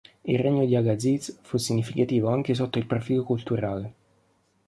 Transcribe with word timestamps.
Il 0.33 0.39
regno 0.41 0.63
di 0.69 0.75
al-ʿAzīz 0.75 1.35
fu 1.49 1.57
significativo 1.57 2.29
anche 2.29 2.55
sotto 2.55 2.79
il 2.79 2.87
profilo 2.87 3.21
culturale. 3.23 3.93